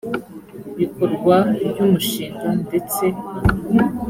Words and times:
bikorwa 0.79 1.35
ry 1.67 1.77
umushinga 1.85 2.49
ndetse 2.65 3.05